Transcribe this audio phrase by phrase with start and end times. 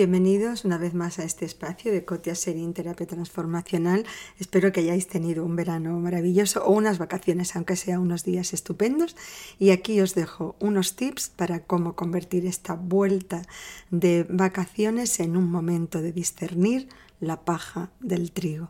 [0.00, 4.06] Bienvenidos una vez más a este espacio de Cotia Serín Terapia Transformacional.
[4.38, 9.14] Espero que hayáis tenido un verano maravilloso o unas vacaciones, aunque sea unos días estupendos.
[9.58, 13.42] Y aquí os dejo unos tips para cómo convertir esta vuelta
[13.90, 16.88] de vacaciones en un momento de discernir
[17.20, 18.68] la paja del trigo.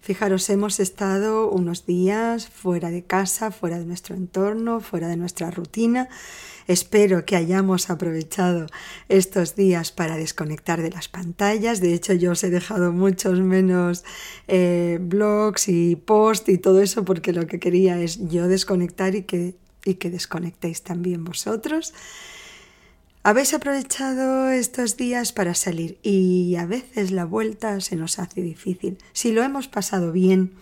[0.00, 5.50] Fijaros, hemos estado unos días fuera de casa, fuera de nuestro entorno, fuera de nuestra
[5.50, 6.08] rutina.
[6.66, 8.66] Espero que hayamos aprovechado
[9.08, 11.80] estos días para desconectar de las pantallas.
[11.80, 14.04] De hecho, yo os he dejado muchos menos
[14.48, 19.22] eh, blogs y posts y todo eso porque lo que quería es yo desconectar y
[19.22, 21.94] que, y que desconectéis también vosotros.
[23.26, 28.98] Habéis aprovechado estos días para salir y a veces la vuelta se nos hace difícil.
[29.14, 30.52] Si lo hemos pasado bien,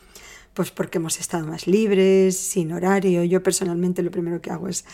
[0.54, 3.24] pues porque hemos estado más libres, sin horario.
[3.24, 4.84] Yo personalmente lo primero que hago es,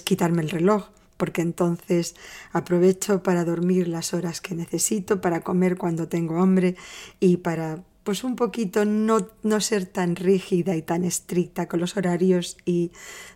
[0.00, 0.88] quitarme el reloj,
[1.18, 2.16] porque entonces
[2.52, 6.76] aprovecho para dormir las horas que necesito, para comer cuando tengo hambre
[7.20, 11.98] y para pues un poquito no, no ser tan rígida y tan estricta con los
[11.98, 12.92] horarios y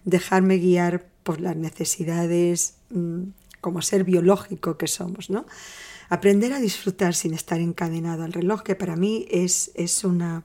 [0.06, 3.24] dejarme guiar por las necesidades mm,
[3.64, 5.46] como ser biológico que somos, ¿no?
[6.10, 10.44] Aprender a disfrutar sin estar encadenado al reloj, que para mí es, es, una,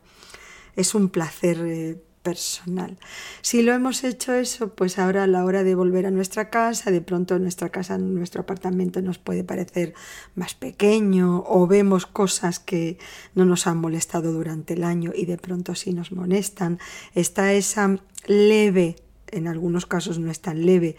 [0.78, 2.98] es un placer eh, personal.
[3.42, 6.92] Si lo hemos hecho eso, pues ahora a la hora de volver a nuestra casa,
[6.92, 9.94] de pronto nuestra casa, nuestro apartamento nos puede parecer
[10.34, 13.00] más pequeño o vemos cosas que
[13.36, 16.80] no nos han molestado durante el año y de pronto sí nos molestan.
[17.16, 17.98] Está esa
[18.28, 18.96] leve
[19.32, 20.96] en algunos casos no es tan leve,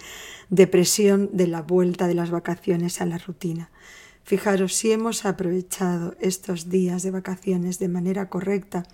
[0.48, 3.70] depresión de la vuelta de las vacaciones a la rutina.
[4.22, 8.84] Fijaros, si hemos aprovechado estos días de vacaciones de manera correcta,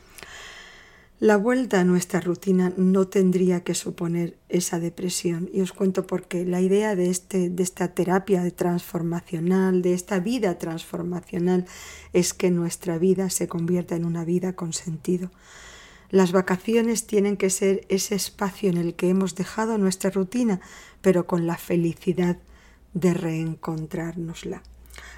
[1.18, 5.48] la vuelta a nuestra rutina no tendría que suponer esa depresión.
[5.50, 6.44] Y os cuento por qué.
[6.44, 11.64] La idea de, este, de esta terapia transformacional, de esta vida transformacional,
[12.12, 15.30] es que nuestra vida se convierta en una vida con sentido.
[16.10, 20.60] Las vacaciones tienen que ser ese espacio en el que hemos dejado nuestra rutina,
[21.00, 22.38] pero con la felicidad
[22.94, 24.62] de reencontrárnosla.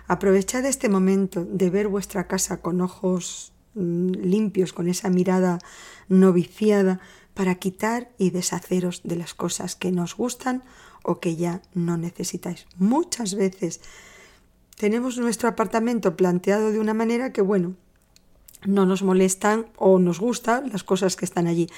[0.06, 5.58] Aprovechad este momento de ver vuestra casa con ojos mm, limpios, con esa mirada
[6.08, 7.00] noviciada,
[7.34, 10.64] para quitar y deshaceros de las cosas que nos gustan
[11.04, 12.66] o que ya no necesitáis.
[12.78, 13.80] Muchas veces
[14.76, 17.76] tenemos nuestro apartamento planteado de una manera que, bueno,
[18.64, 21.68] no nos molestan o nos gustan las cosas que están allí.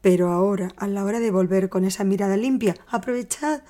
[0.00, 3.62] Pero ahora, a la hora de volver con esa mirada limpia, aprovechad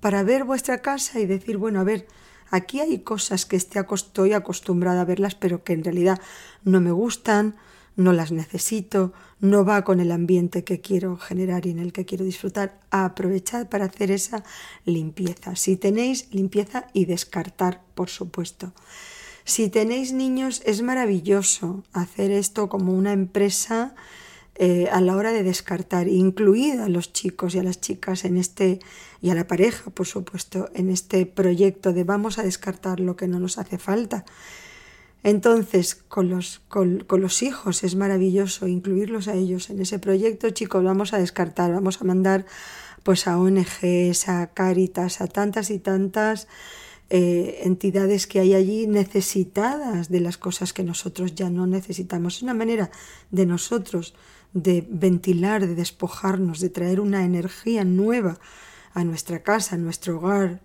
[0.00, 2.06] para ver vuestra casa y decir, bueno, a ver,
[2.50, 6.20] aquí hay cosas que estoy acostumbrada a verlas, pero que en realidad
[6.64, 7.56] no me gustan,
[7.96, 12.04] no las necesito, no va con el ambiente que quiero generar y en el que
[12.04, 12.80] quiero disfrutar.
[12.90, 14.44] Aprovechad para hacer esa
[14.84, 15.56] limpieza.
[15.56, 18.72] Si tenéis limpieza y descartar, por supuesto.
[19.44, 23.94] Si tenéis niños, es maravilloso hacer esto como una empresa
[24.54, 28.36] eh, a la hora de descartar, incluida a los chicos y a las chicas en
[28.36, 28.80] este,
[29.20, 33.28] y a la pareja, por supuesto, en este proyecto de vamos a descartar lo que
[33.28, 34.24] no nos hace falta.
[35.24, 40.84] Entonces, con los, con los hijos es maravilloso incluirlos a ellos en ese proyecto, chicos,
[40.84, 42.44] vamos a descartar, vamos a mandar
[43.02, 46.48] pues a ONGs, a Cáritas, a tantas y tantas
[47.14, 52.36] eh, entidades que hay allí necesitadas de las cosas que nosotros ya no necesitamos.
[52.36, 52.90] Es una manera
[53.30, 54.14] de nosotros
[54.54, 58.38] de ventilar, de despojarnos, de traer una energía nueva
[58.94, 60.62] a nuestra casa, a nuestro hogar,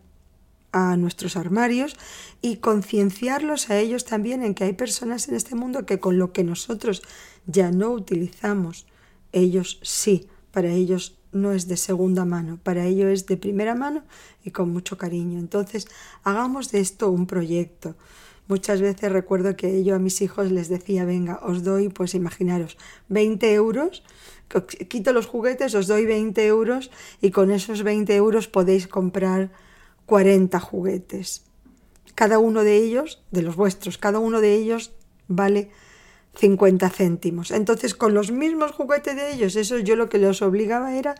[0.71, 1.97] a nuestros armarios
[2.41, 6.31] y concienciarlos a ellos también en que hay personas en este mundo que con lo
[6.31, 7.01] que nosotros
[7.45, 8.85] ya no utilizamos,
[9.33, 14.03] ellos sí, para ellos no es de segunda mano, para ello es de primera mano
[14.43, 15.39] y con mucho cariño.
[15.39, 15.87] Entonces,
[16.23, 17.95] hagamos de esto un proyecto.
[18.47, 22.77] Muchas veces recuerdo que yo a mis hijos les decía, venga, os doy, pues imaginaros,
[23.09, 24.03] 20 euros,
[24.87, 26.89] quito los juguetes, os doy 20 euros
[27.21, 29.51] y con esos 20 euros podéis comprar
[30.05, 31.43] 40 juguetes.
[32.15, 34.93] Cada uno de ellos, de los vuestros, cada uno de ellos
[35.27, 35.69] vale
[36.37, 37.51] 50 céntimos.
[37.51, 41.15] Entonces, con los mismos juguetes de ellos, eso yo lo que les obligaba era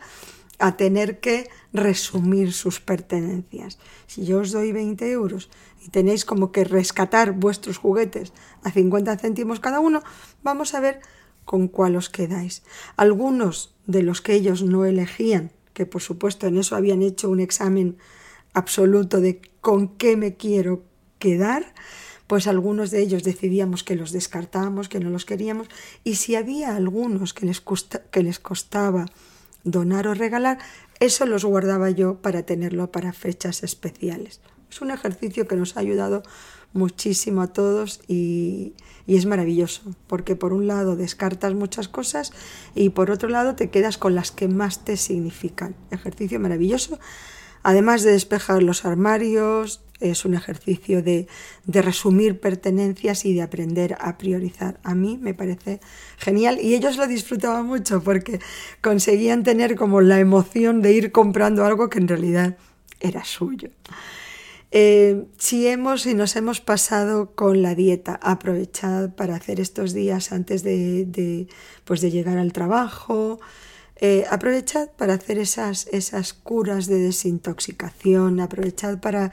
[0.58, 3.78] a tener que resumir sus pertenencias.
[4.06, 5.50] Si yo os doy 20 euros
[5.84, 8.32] y tenéis como que rescatar vuestros juguetes
[8.62, 10.02] a 50 céntimos cada uno,
[10.42, 11.00] vamos a ver
[11.44, 12.62] con cuál os quedáis.
[12.96, 17.40] Algunos de los que ellos no elegían, que por supuesto en eso habían hecho un
[17.40, 17.96] examen
[18.52, 20.82] absoluto de con qué me quiero
[21.18, 21.72] quedar,
[22.28, 25.66] pues algunos de ellos decidíamos que los descartábamos, que no los queríamos,
[26.04, 27.62] y si había algunos que les,
[28.10, 29.06] que les costaba
[29.64, 30.58] donar o regalar,
[31.00, 34.40] eso los guardaba yo para tenerlo para fechas especiales.
[34.70, 36.22] Es un ejercicio que nos ha ayudado
[36.74, 38.74] muchísimo a todos y,
[39.06, 42.32] y es maravilloso, porque por un lado descartas muchas cosas
[42.74, 45.74] y por otro lado te quedas con las que más te significan.
[45.90, 46.98] Ejercicio maravilloso,
[47.68, 51.26] además de despejar los armarios, es un ejercicio de,
[51.66, 54.80] resumir pertenencias y de aprender a priorizar.
[54.84, 55.80] A mí me parece
[56.16, 58.40] genial y ellos lo disfrutaban mucho porque
[58.80, 62.56] conseguían tener como la emoción de ir comprando algo que en realidad
[63.00, 63.68] era suyo.
[64.70, 70.32] Eh, si hemos y nos hemos pasado con la dieta, aprovechad para hacer estos días
[70.32, 71.48] antes de,
[71.84, 73.40] pues de llegar al trabajo.
[74.00, 79.32] Eh, aprovechad para hacer esas, esas curas de desintoxicación, aprovechad para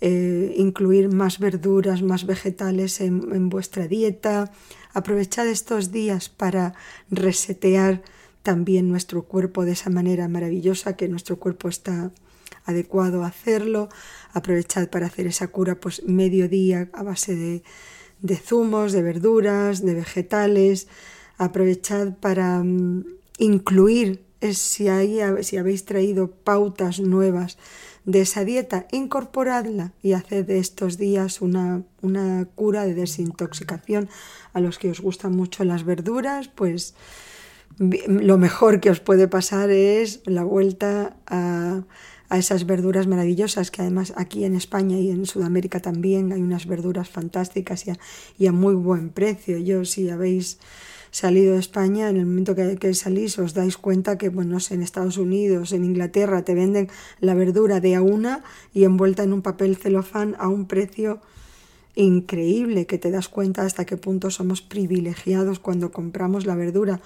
[0.00, 4.50] eh, incluir más verduras, más vegetales en, vuestra dieta.
[4.94, 6.74] Aprovechad estos días para
[7.10, 8.02] resetear
[8.42, 12.10] también nuestro cuerpo de esa manera maravillosa que nuestro cuerpo está
[12.64, 13.90] adecuado a hacerlo.
[14.32, 17.62] Aprovechad para hacer esa cura pues mediodía a base de,
[18.22, 20.88] de zumos, de verduras, de vegetales.
[21.36, 24.88] Aprovechad para mm, incluir, si,
[25.40, 27.56] si habéis traído pautas nuevas
[28.08, 34.08] de esa dieta, incorporadla y haced estos días una, una cura de desintoxicación.
[34.54, 36.94] A los que os gustan mucho las verduras, pues
[37.78, 41.82] lo mejor que os puede pasar es la vuelta a,
[42.30, 46.66] a, esas verduras maravillosas, que además aquí en España y en Sudamérica también hay unas
[46.66, 47.98] verduras fantásticas y a,
[48.38, 49.58] y a muy buen precio.
[49.58, 50.58] Yo si habéis
[51.10, 55.18] salido de España, en el momento que, salís os dais cuenta que, bueno, en Estados
[55.18, 56.88] Unidos, en Inglaterra, te venden
[57.20, 58.42] la verdura de a una
[58.74, 61.20] y envuelta en un papel celofán a un precio
[61.94, 67.00] increíble, que te das cuenta hasta qué punto somos privilegiados cuando compramos la verdura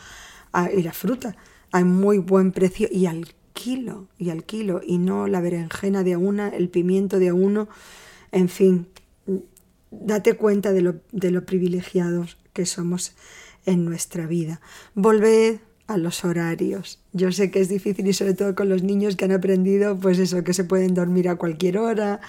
[0.76, 1.36] y la fruta
[1.70, 6.14] a muy buen precio y al kilo, y al kilo, y no la berenjena de
[6.14, 7.68] a una, el pimiento de a uno,
[8.30, 8.86] en fin,
[9.90, 13.14] date cuenta de lo, de lo privilegiados que somos
[13.66, 14.60] en nuestra vida.
[14.94, 17.00] Volved a los horarios.
[17.12, 20.18] Yo sé que es difícil y sobre todo con los niños que han aprendido pues
[20.18, 22.20] eso, que se pueden dormir a cualquier hora,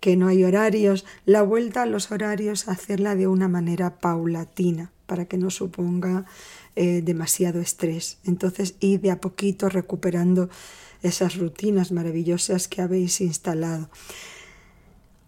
[0.00, 1.04] que no hay horarios.
[1.26, 6.24] La vuelta a los horarios, hacerla de una manera paulatina para que no suponga
[6.74, 8.18] eh, demasiado estrés.
[8.24, 10.48] Entonces, y de a poquito recuperando
[11.02, 13.90] esas rutinas maravillosas que habéis instalado.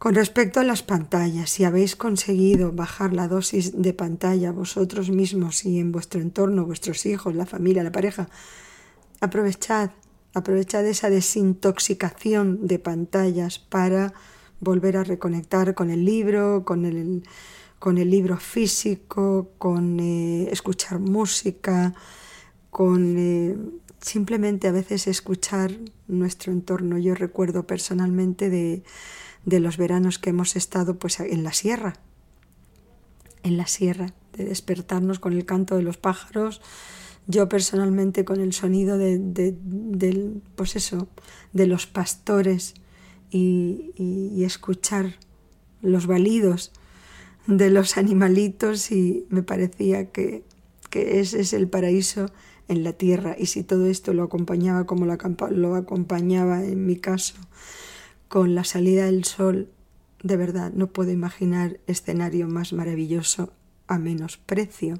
[0.05, 5.65] Con respecto a las pantallas, si habéis conseguido bajar la dosis de pantalla vosotros mismos
[5.65, 8.29] y en vuestro entorno, vuestros hijos, la familia, la pareja,
[9.23, 9.93] aprovechad,
[10.35, 14.13] aprovechad esa desintoxicación de pantallas para
[14.61, 17.23] volver a reconectar con el libro, con el,
[17.79, 21.95] con el libro físico, con eh, escuchar música,
[22.69, 23.57] con eh,
[24.03, 25.73] simplemente a veces escuchar
[26.09, 26.99] nuestro entorno.
[26.99, 28.83] Yo recuerdo personalmente de
[29.45, 31.95] de los veranos que hemos estado pues en la sierra,
[33.43, 36.61] en la sierra, de despertarnos con el canto de los pájaros,
[37.27, 41.09] yo personalmente con el sonido de, del, pues eso,
[41.53, 42.75] de los pastores
[43.31, 45.15] y, y, escuchar
[45.81, 46.71] los balidos
[47.47, 50.45] de los animalitos y me parecía que,
[50.91, 52.31] que ese es el paraíso
[52.69, 53.37] en la tierra.
[53.39, 55.17] Y si todo esto lo acompañaba como lo,
[55.51, 57.35] lo acompañaba en mi caso
[58.35, 59.69] con la salida del sol,
[60.25, 63.53] de verdad no puedo imaginar escenario más maravilloso
[63.87, 64.99] a menos precio.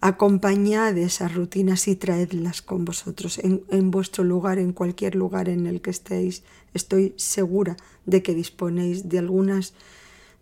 [0.00, 5.82] Acompañad esas rutinas y traedlas con vosotros en, vuestro lugar, en cualquier lugar en el
[5.82, 6.44] que estéis.
[6.72, 7.76] Estoy segura
[8.06, 9.74] de que disponéis de algunas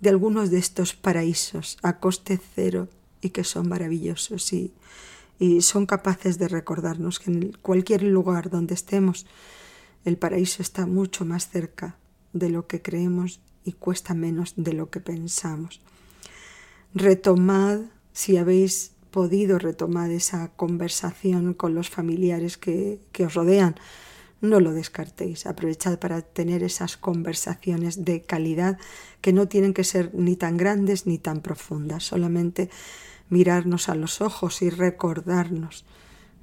[0.00, 2.86] de algunos de estos paraísos a coste cero
[3.20, 4.72] y que son maravillosos y
[5.62, 9.26] son capaces de recordarnos que en cualquier lugar donde estemos
[10.04, 11.96] el paraíso está mucho más cerca
[12.32, 15.80] de lo que creemos y cuesta menos de lo que pensamos.
[16.94, 17.80] Retomad,
[18.12, 23.76] si habéis podido retomar esa conversación con los familiares que, que os rodean,
[24.40, 25.46] no lo descartéis.
[25.46, 28.78] Aprovechad para tener esas conversaciones de calidad
[29.20, 32.68] que no tienen que ser ni tan grandes ni tan profundas, solamente
[33.28, 35.84] mirarnos a los ojos y recordarnos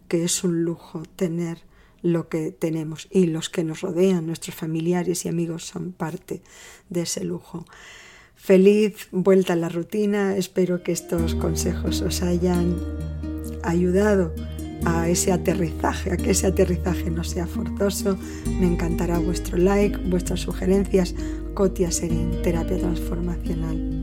[0.07, 1.68] que es un lujo tener
[2.01, 6.41] lo que tenemos y los que nos rodean, nuestros familiares y amigos son parte
[6.89, 7.65] de ese lujo.
[8.35, 12.77] Feliz vuelta a la rutina, espero que estos consejos os hayan
[13.63, 14.33] ayudado
[14.85, 18.17] a ese aterrizaje, a que ese aterrizaje no sea forzoso.
[18.59, 21.15] Me encantará vuestro like, vuestras sugerencias.
[21.53, 23.98] Cotia Serín, Terapia Transformacional.